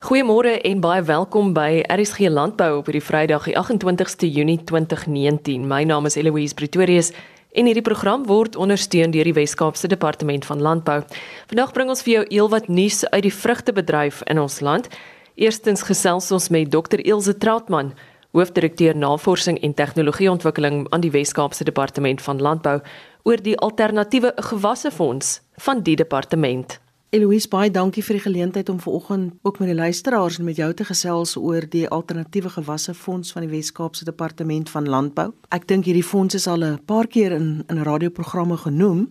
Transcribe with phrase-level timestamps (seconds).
[0.00, 5.66] Goeiemôre en baie welkom by RSG Landbou op hierdie Vrydag, die 28ste Junie 2019.
[5.68, 7.10] My naam is Eloise Pretorius
[7.52, 11.02] en hierdie program word ondersteun deur die Wes-Kaapse Departement van Landbou.
[11.52, 14.88] Vandag bring ons vir jou heelwat nuus uit die vrugtebedryf in ons land.
[15.36, 17.04] Eerstens gesels ons met Dr.
[17.04, 17.92] Ilse Trautmann,
[18.32, 22.78] hoofdirekteur Navorsing en Tegnologieontwikkeling aan die Wes-Kaapse Departement van Landbou
[23.28, 26.80] oor die alternatiewe gewassefonds van die departement.
[27.10, 30.68] Eloise, baie dankie vir die geleentheid om vanoggend ook met die luisteraars en met jou
[30.78, 35.32] te gesels oor die alternatiewe gewassefonds van die Wes-Kaapse Departement van Landbou.
[35.50, 39.08] Ek dink hierdie fonds is al 'n paar keer in in radioprogramme genoem,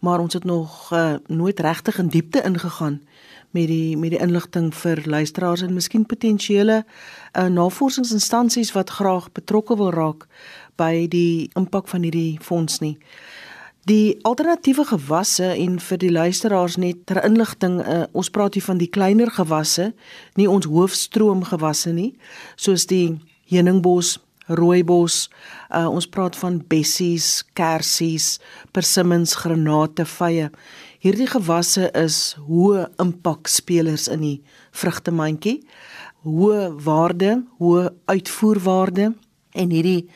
[0.00, 3.02] maar ons het nog uh, nooit regtig in diepte ingegaan
[3.50, 9.76] met die met die inligting vir luisteraars en miskien potensiële uh, navorsingsinstansies wat graag betrokke
[9.76, 10.26] wil raak
[10.76, 12.98] by die impak van hierdie fonds nie.
[13.86, 18.80] Die alternatiewe gewasse en vir die luisteraars net ter inligting, uh, ons praat hier van
[18.80, 19.92] die kleiner gewasse,
[20.34, 22.08] nie ons hoofstroom gewasse nie,
[22.58, 23.14] soos die
[23.46, 24.16] heuningbos,
[24.50, 25.28] rooibos,
[25.70, 28.40] uh, ons praat van bessies, kersies,
[28.74, 30.48] persimmons, granate, vye.
[30.98, 34.36] Hierdie gewasse is hoë impak spelers in die
[34.82, 35.60] vrugtemandjie.
[36.26, 39.12] Hoë waarde, hoë uitvoerwaarde
[39.56, 40.08] en hierdie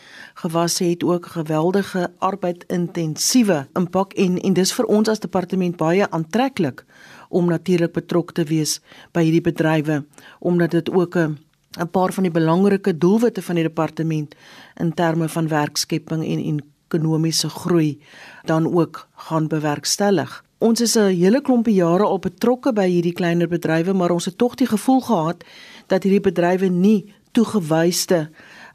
[0.42, 6.84] gewasse het ook geweldige arbeidintensiewe impak en en dis vir ons as departement baie aantreklik
[7.28, 8.80] om natuurlik betrokke te wees
[9.12, 10.02] by hierdie bedrywe
[10.40, 11.38] omdat dit ook 'n
[11.78, 14.34] 'n paar van die belangrike doelwitte van die departement
[14.76, 18.00] in terme van werkskepping en en ekonomiese groei
[18.44, 20.44] dan ook gaan bewerkstellig.
[20.58, 24.38] Ons is 'n hele klompie jare al betrokke by hierdie kleiner bedrywe, maar ons het
[24.38, 25.44] tog die gevoel gehad
[25.86, 28.28] dat hierdie bedrywe nie toegewyde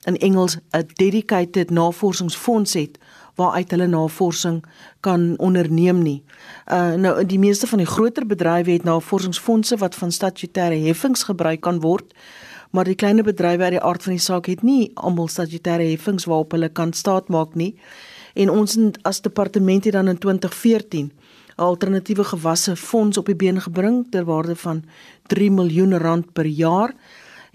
[0.05, 2.97] in Engels 'n dedicated navorsingsfonds het
[3.35, 4.63] waaruit hulle navorsing
[4.99, 6.23] kan onderneem nie.
[6.71, 11.61] Uh nou die meeste van die groter bedrywe het navorsingsfondse wat van statutêre heffings gebruik
[11.61, 12.13] kan word,
[12.71, 16.25] maar die kleiner bedrywe uit die aard van die saak het nie almal statutêre heffings
[16.25, 17.75] waarop hulle kan staatmaak nie.
[18.33, 21.11] En ons as departement het dan in 2014
[21.57, 24.83] 'n alternatiewe gewasse fonds op die been gebring ter waarde van
[25.27, 26.93] 3 miljoen rand per jaar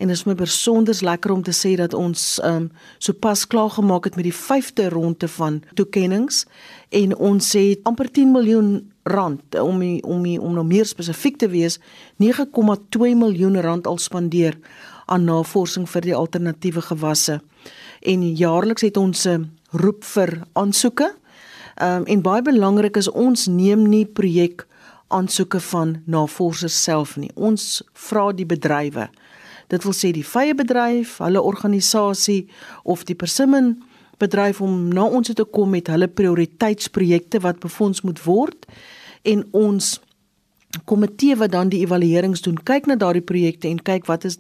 [0.00, 4.08] en dit is my besonder lekker om te sê dat ons um sopas klaar gemaak
[4.08, 6.46] het met die 5de ronde van toekenninge
[6.88, 8.70] en ons het amper 10 miljoen
[9.04, 11.76] rand om die, om die, om nou meer spesifiek te wees
[12.22, 14.56] 9,2 miljoen rand al spandeer
[15.10, 17.40] aan navorsing vir die alternatiewe gewasse.
[18.00, 21.14] En jaarliks het ons 'n roep vir aansoeke.
[21.82, 24.66] Um, en baie belangrik is ons neem nie projek
[25.08, 27.30] aansoeke van navorsers self nie.
[27.34, 29.10] Ons vra die bedrywe
[29.70, 32.48] Dit wil sê die vye bedryf, hulle organisasie
[32.82, 33.76] of die persimmon
[34.20, 38.66] bedryf om na ons te kom met hulle prioriteitsprojekte wat befonds moet word
[39.22, 39.98] en ons
[40.86, 44.38] komitee wat dan die evaluerings doen, kyk na daardie projekte en kyk wat is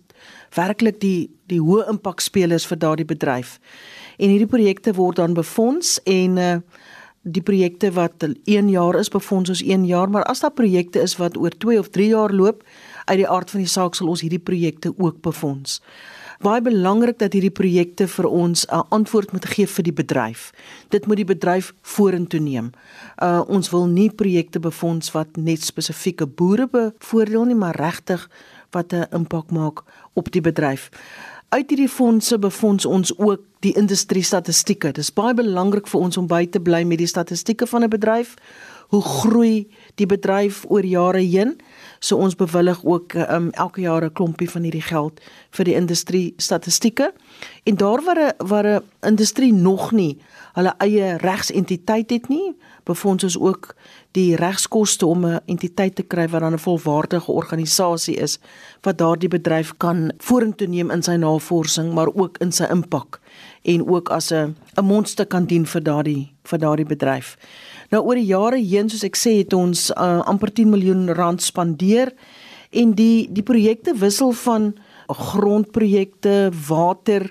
[0.54, 3.56] werklik die die hoë impak spelers vir daardie bedryf.
[4.22, 6.54] En hierdie projekte word dan befonds en uh
[7.22, 11.18] die projekte wat 1 jaar is befonds ons 1 jaar, maar as daar projekte is
[11.20, 12.62] wat oor 2 of 3 jaar loop,
[13.10, 15.80] uit die aard van die saak sal ons hierdie projekte ook befonds.
[16.40, 20.52] Baie belangrik dat hierdie projekte vir ons 'n antwoord moet gee vir die bedryf.
[20.88, 22.70] Dit moet die bedryf vorentoe neem.
[23.22, 28.30] Uh ons wil nie projekte befonds wat net spesifieke boere bevoordeel nie, maar regtig
[28.70, 29.82] wat 'n impak maak
[30.14, 30.90] op die bedryf.
[31.48, 34.86] Uit hierdie fondse befonds ons ook die industrie statistieke.
[34.86, 37.88] Dit is baie belangrik vir ons om by te bly met die statistieke van 'n
[37.88, 38.34] bedryf.
[38.90, 41.54] Hoe groei die bedryf oor jare heen?
[42.02, 45.20] So ons bewillig ook um, elke jaar 'n klompie van hierdie geld
[45.50, 47.12] vir die industrie statistieke.
[47.64, 50.18] En daar waar 'n waar 'n industrie nog nie
[50.52, 53.74] hulle eie regsentiteit het nie, befonds ons ook
[54.16, 58.38] die regskoste om 'n entiteit te kry wat dan 'n volwaardige organisasie is
[58.82, 63.20] wat daardie bedryf kan vorentoe neem in sy navorsing, maar ook in sy impak
[63.62, 67.36] en ook as 'n 'n monster kan dien vir daardie vir daardie bedryf.
[67.90, 71.42] Nou oor die jare heen soos ek sê het ons uh, amper 10 miljoen rand
[71.42, 72.12] spandeer
[72.70, 74.74] en die die projekte wissel van
[75.10, 77.24] grondprojekte, water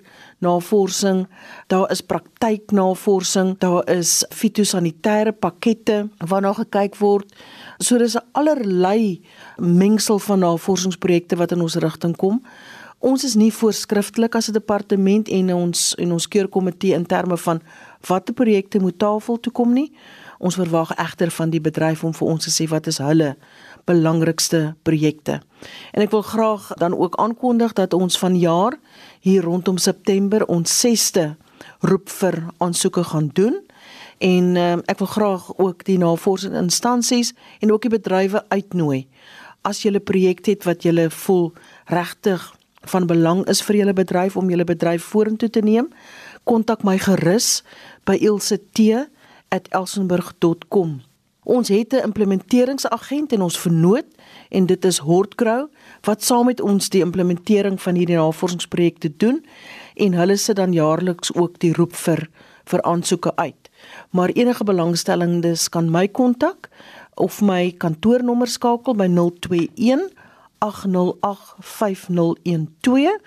[0.43, 1.27] navorsing,
[1.71, 7.31] daar is praktyknavorsing, daar is fitosanitêre pakkette waarna gekyk word.
[7.79, 9.21] So dis 'n allerlei
[9.57, 12.43] mengsel van navorsingsprojekte wat in ons rigting kom.
[12.99, 17.61] Ons is nie voorskrifklik as 'n departement en ons en ons keurkomitee in terme van
[18.07, 19.91] watter projekte moet tafel toe kom nie.
[20.39, 23.35] Ons verwag egter van die bedryf om vir ons te sê wat is hulle
[23.89, 25.41] belangrikste projekte.
[25.91, 28.77] En ek wil graag dan ook aankondig dat ons vanjaar
[29.19, 31.33] hier rondom September ons 6ste
[31.79, 33.59] roep vir aansoeke gaan doen
[34.19, 39.07] en uh, ek wil graag ook die navorsende instansies en ook die bedrywe uitnooi.
[39.63, 41.53] As jy 'n projek het wat jy voel
[41.87, 42.55] regtig
[42.87, 45.89] van belang is vir julle bedryf om julle bedryf vorentoe te neem,
[46.43, 47.63] kontak my gerus
[48.05, 51.01] by ilse@elsenburg.com.
[51.43, 54.05] Ons het 'n implementeringsagent en ons vernoot
[54.49, 55.67] en dit is Hortcrow
[56.01, 59.45] wat saam met ons die implementering van hierdie navorsingsprojekte doen
[59.95, 62.29] en hulle sit dan jaarliks ook die roep vir
[62.63, 63.69] vir aansoeke uit.
[64.09, 66.69] Maar enige belangstellendes kan my kontak
[67.13, 70.09] of my kantoornommer skakel by 021
[70.59, 73.17] 808 5012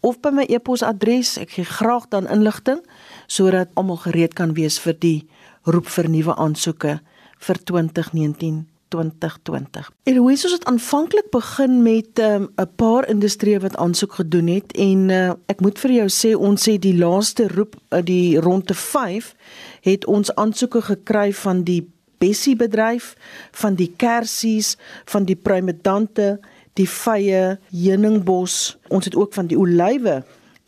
[0.00, 1.36] of by my e-posadres.
[1.40, 2.84] Ek gee graag dan inligting
[3.26, 5.18] sodat almal gereed kan wees vir die
[5.64, 7.00] roep vir nuwe aansoeke
[7.44, 8.64] vir 2019
[8.94, 9.90] 2020.
[10.06, 14.72] En hoe is het aanvanklik begin met 'n um, paar industrieë wat aansoek gedoen het
[14.72, 18.74] en uh, ek moet vir jou sê ons het die laaste roep uh, die ronde
[18.74, 19.34] 5
[19.80, 23.16] het ons aansoeke gekry van die Bessie bedryf,
[23.52, 26.40] van die Kersies, van die Primedante,
[26.78, 28.76] die Vye, Heuningbos.
[28.88, 30.22] Ons het ook van die Olywe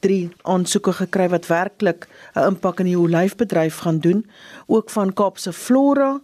[0.04, 4.26] drie aansoeke gekry wat werklik 'n impak in die olyfbedryf gaan doen,
[4.66, 6.20] ook van Kaapse Flora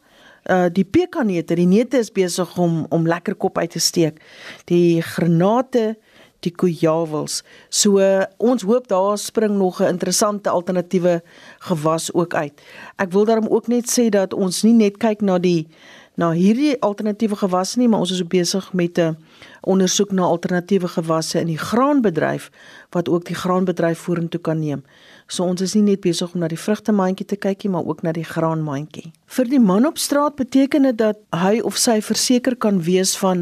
[0.50, 4.20] uh die pekanneute, die neute is besig om om lekker kop uit te steek.
[4.64, 5.96] Die granate,
[6.40, 7.42] die kojawels.
[7.70, 11.22] So uh, ons hoop daar spring nog 'n interessante alternatiewe
[11.58, 12.60] gewas ook uit.
[12.96, 15.68] Ek wil daarom ook net sê dat ons nie net kyk na die
[16.14, 19.16] na hierdie alternatiewe gewasse nie, maar ons is besig met 'n
[19.60, 22.50] ondersoek na alternatiewe gewasse in die graanbedryf
[22.90, 24.82] wat ook die graanbedryf vorentoe kan neem.
[25.26, 28.02] So ons is nie net besig om na die vrugtemandjie te kyk nie, maar ook
[28.02, 29.12] na die graanmandjie.
[29.26, 33.38] Vir die man op straat beteken dit dat hy of sy verseker kan wees van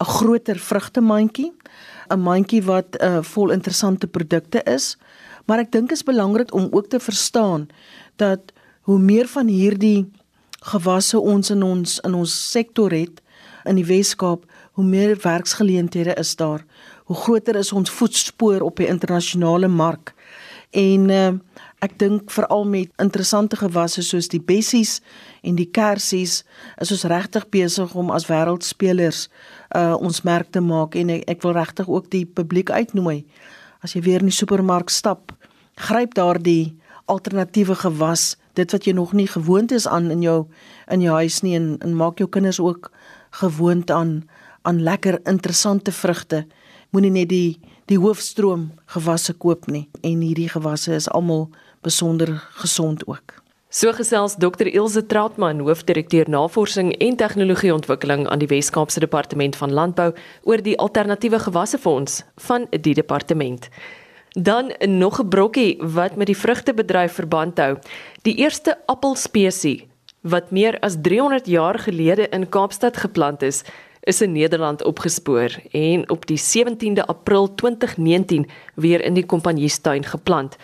[0.00, 1.52] 'n groter vrugtemandjie,
[2.10, 4.96] 'n mandjie wat uh, vol interessante produkte is.
[5.46, 7.68] Maar ek dink is belangrik om ook te verstaan
[8.16, 10.06] dat hoe meer van hierdie
[10.64, 13.20] gewasse ons in ons in ons sektor het
[13.68, 14.44] in die Weskaap,
[14.76, 16.64] hoe meer werksgeleenthede is daar,
[17.08, 20.12] hoe groter is ons voetspoor op die internasionale mark.
[20.74, 21.32] En uh,
[21.84, 24.98] ek dink veral met interessante gewasse soos die bessies
[25.44, 26.40] en die kersies
[26.82, 29.26] is ons regtig besig om as wêreldspelers
[29.76, 33.22] uh, ons merk te maak en ek, ek wil regtig ook die publiek uitnooi.
[33.84, 35.34] As jy weer in die supermark stap,
[35.76, 36.74] gryp daardie
[37.12, 40.44] alternatiewe gewas, dit wat jy nog nie gewoond is aan in jou
[40.90, 42.90] in jou huis nie en, en maak jou kinders ook
[43.30, 44.22] gewoond aan
[44.62, 46.46] aan lekker interessante vrugte.
[46.90, 51.50] Moenie net die die hoofstroom gewasse koop nie en hierdie gewasse is almal
[51.82, 52.30] besonder
[52.62, 53.44] gesond ook.
[53.74, 60.12] So gesels Dr Ilse Trautmann, hoofdirekteur Navorsing en Tegnologieontwikkeling aan die Wes-Kaapse Departement van Landbou
[60.46, 63.66] oor die alternatiewe gewassefonds van die departement.
[64.38, 67.78] Dan nog 'n brokkie wat met die vrugtebedryf verband hou.
[68.22, 69.88] Die eerste appelspesie
[70.20, 73.62] wat meer as 300 jaar gelede in Kaapstad geplant is,
[74.00, 80.56] is in Nederland opgespoor en op die 17de April 2019 weer in die kompanjiestuin geplant.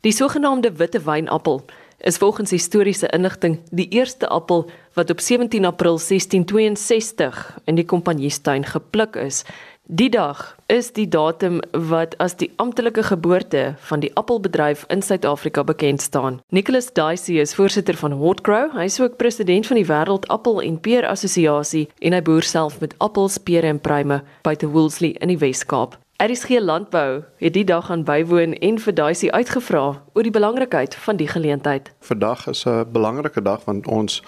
[0.00, 1.64] Die sogenaamde witte wynappel
[1.98, 8.64] is volgens historiese inligting die eerste appel wat op 17 April 1662 in die kompanjiestuin
[8.64, 9.44] gepluk is.
[9.92, 15.64] Die dag is die datum wat as die amptelike geboorte van die appelbedryf in Suid-Afrika
[15.66, 16.38] bekend staan.
[16.54, 18.70] Nicholas Dicey is voorsitter van Hotgrow.
[18.76, 22.76] Hy is ook president van die Wêreld Appel en Peer Assosiasie en hy boer self
[22.80, 25.98] met appels, pere en pruime by te Woolsley in die Wes-Kaap.
[26.22, 29.82] RSG Landbou het die dag aan bywoon en vir Dicey uitgevra
[30.14, 31.90] oor die belangrikheid van die geleentheid.
[31.98, 34.22] Vandag is 'n belangrike dag want ons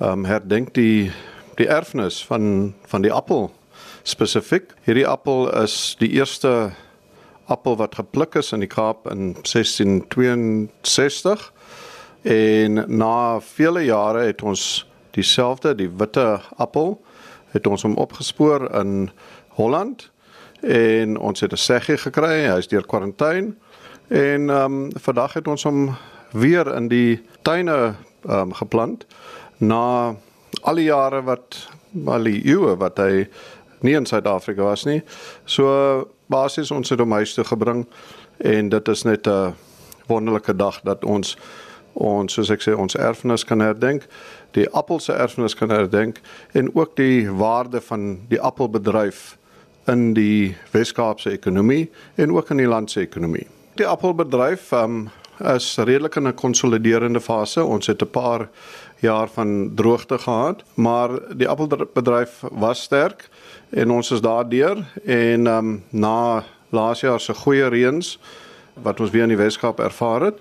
[0.00, 1.12] ehm um, herdenk die
[1.56, 3.52] die erfenis van van die appel
[4.02, 4.72] spesifiek.
[4.84, 6.70] Hierdie appel is die eerste
[7.50, 11.52] appel wat gepluk is in die Kaap in 1662
[12.22, 16.96] en na vele jare het ons dieselfde die witte appel
[17.52, 19.10] het ons hom opgespoor in
[19.58, 20.10] Holland.
[20.62, 23.54] En ons het 'n seggie gekry hy is deur kwarantyne
[24.08, 25.96] en ehm um, vandag het ons hom
[26.32, 27.94] weer in die tuine
[28.28, 29.06] ehm um, geplant.
[29.58, 30.14] Na
[30.62, 31.68] al die jare wat
[32.06, 33.28] al die eeue wat hy
[33.82, 35.02] nie in Suid-Afrika was nie.
[35.44, 37.86] So basies ons het hom huis toe gebring
[38.38, 39.54] en dit is net 'n
[40.06, 41.36] wonderlike dag dat ons
[41.92, 44.06] ons soos ek sê ons erfenis kan herdenk,
[44.56, 46.20] die appel se erfenis kan herdenk
[46.52, 49.36] en ook die waarde van die appelbedryf
[49.90, 53.46] in die Wes-Kaapse ekonomie en ook in die land se ekonomie.
[53.74, 57.64] Die appelbedryf um, is redelik in 'n konsoliderende fase.
[57.64, 58.48] Ons het 'n paar
[58.98, 63.28] jaar van droogte gehad, maar die appelbedryf was sterk
[63.70, 68.18] en ons is daardeur en ehm um, na laas jaar se goeie reëns
[68.82, 70.38] wat ons weer in die Weskaap ervaar het,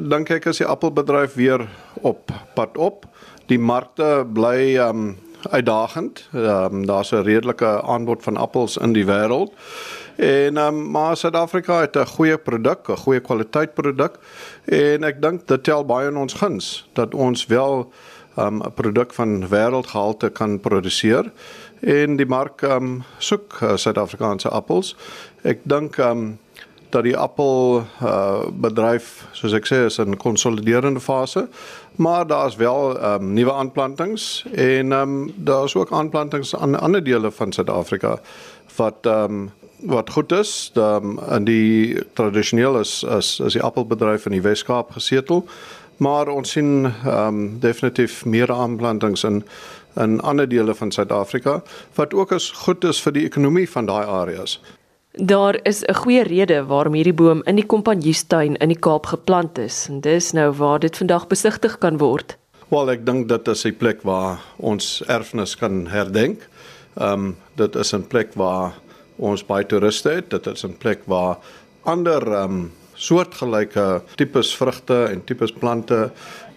[0.00, 1.68] dink ek is die appelbedryf weer
[2.00, 3.04] op pad op.
[3.46, 5.18] Die markte bly ehm um,
[5.50, 6.28] uitdagend.
[6.32, 9.52] Ehm um, daar's 'n redelike aanbod van appels in die wêreld
[10.16, 14.18] En um, maar Suid-Afrika het 'n goeie produk, 'n goeie kwaliteit produk
[14.64, 17.92] en ek dink dit tel baie in ons guns dat ons wel
[18.38, 21.32] um, 'n um, produk van wêreldgehalte kan produseer
[21.80, 24.96] en die mark um, soek uh, Suid-Afrikaanse appels.
[25.42, 26.38] Ek dink um,
[26.94, 31.48] dat die appel uh, bedryf soos ek sê is in konsoliderende fase
[31.96, 37.52] maar daar's wel um, nuwe aanplantings en um, daar's ook aanplantings aan ander dele van
[37.52, 38.18] Suid-Afrika
[38.76, 40.72] wat um, wat goed is.
[40.74, 45.44] Um, in die tradisioneel is is is die appelbedryf in die Wes-Kaap gesetel,
[45.96, 49.42] maar ons sien um, definitief meer aanplantings in
[50.00, 51.62] in ander dele van Suid-Afrika
[51.94, 54.60] wat ook as goed is vir die ekonomie van daai areas.
[55.12, 59.58] Daar is 'n goeie rede waarom hierdie boom in die Kompanjiestuin in die Kaap geplant
[59.58, 62.36] is en dis nou waar dit vandag besigtig kan word.
[62.68, 66.48] Wel, ek dink dit is 'n plek waar ons erfenis kan herdenk.
[66.96, 68.72] Ehm um, dit is 'n plek waar
[69.16, 70.30] ons baie toeriste het.
[70.30, 71.38] Dit is 'n plek waar
[71.84, 76.10] ander um, soortgelyke tipes vrugte en tipes plante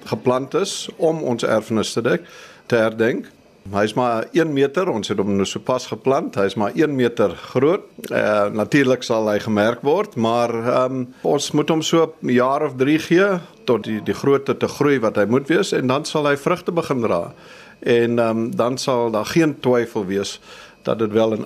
[0.05, 2.21] geplant is om ons erfenis te dek,
[2.67, 3.25] te herdenk.
[3.67, 6.37] Hy's maar 1 meter, ons het hom nou sopas geplant.
[6.39, 7.83] Hy's maar 1 meter groot.
[8.07, 12.31] Eh uh, natuurlik sal hy gemerk word, maar ehm um, ons moet hom so 'n
[12.31, 15.87] jaar of 3 gee tot die die grootte te groei wat hy moet wees en
[15.87, 17.33] dan sal hy vrugte begin dra.
[17.79, 20.39] En ehm um, dan sal daar geen twyfel wees
[20.83, 21.45] dat dit wel 'n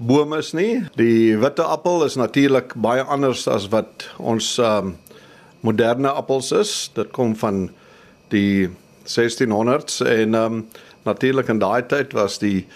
[0.00, 0.80] appelboom is nie.
[0.96, 4.96] Die witte appel is natuurlik baie anders as wat ons um,
[5.60, 6.90] moderne appels is.
[6.94, 7.68] Dit kom van
[8.32, 8.70] die
[9.04, 10.68] 1600s en um,
[11.04, 12.66] natuurlik in daai tyd was die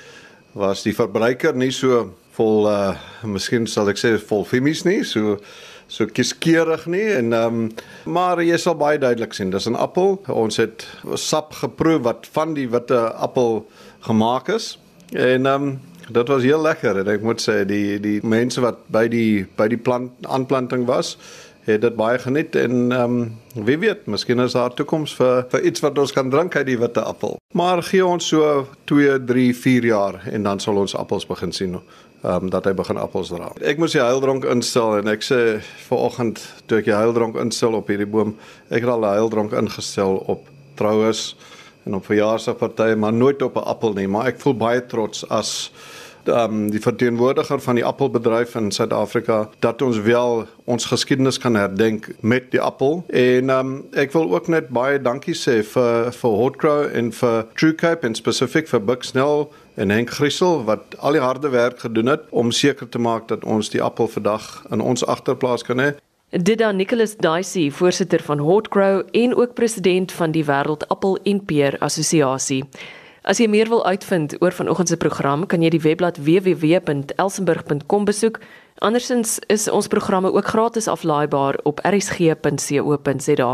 [0.52, 5.38] was die verbruiker nie so vol uh miskien sal ek sê vol femies nie so
[5.88, 7.73] so kieskeurig nie en ehm um,
[8.07, 12.54] maar jy sal baie duidelik sien dis 'n appel ons het sap geproe wat van
[12.54, 13.66] die witte appel
[14.07, 14.78] gemaak is
[15.12, 18.84] en ehm um, dit was heel lekker en ek moet sê die die mense wat
[18.92, 21.16] by die by die plant aanplanting was
[21.64, 25.62] het dit baie geniet en ehm um, wie weet, miskien is daar toekoms vir vir
[25.70, 27.38] iets wat ons kan drink uit die witte appel.
[27.54, 31.78] Maar gee ons so 2, 3, 4 jaar en dan sal ons appels begin sien.
[32.25, 33.50] Ehm um, dat hy begin appels dra.
[33.61, 35.40] Ek moes die heildronk instel en ek sê
[35.88, 38.37] vanoggend toe ek die heildronk instel op hierdie boom,
[38.68, 41.34] ek het al die heildronk ingestel op troues
[41.84, 45.70] en op verjaarsdagpartye, maar nooit op 'n appel nie, maar ek voel baie trots as
[46.28, 52.09] um, die verteenwoordiger van die appelbedryf in Suid-Afrika dat ons wel ons geskiedenis kan herdenk
[52.21, 53.04] met die appel.
[53.09, 57.75] En um, ek wil ook net baie dankie sê vir vir Hotcrow en vir True
[57.75, 62.26] Cape en spesifiek vir Bucksnell en Henk Griesel wat al die harde werk gedoen het
[62.31, 65.93] om seker te maak dat ons die appel vandag in ons agterplaas kan hê.
[66.35, 71.45] Dit dan Nicholas Dicey, voorsitter van Hotcrow en ook president van die Wêreld Appel en
[71.45, 72.64] Peer Assosiasie.
[73.25, 78.37] As jy meer wil uitvind oor vanoggend se program, kan jy die webblad www.elsenburg.com besoek.
[78.85, 83.49] Andersins is ons programme ook gratis aflaaibaar op rsg.co.za.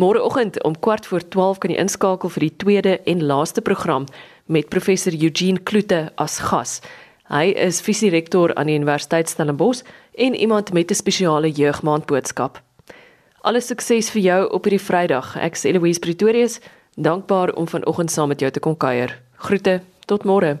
[0.00, 4.08] Môreoggend om kwart voor 12 kan jy inskakel vir die tweede en laaste program
[4.48, 6.80] met professor Eugene Kloete as gas.
[7.28, 9.84] Hy is visierektor aan die Universiteit Stellenbosch
[10.16, 12.62] en iemand met 'n spesiale jeugmaand boodskap.
[13.40, 15.36] Alle sukses vir jou op hierdie Vrydag.
[15.36, 16.60] Ek is Eloise Pretorius.
[16.98, 19.20] Dankbaar om vanoggend saam met jou te kon kuier.
[19.36, 20.56] Groete, tot môre.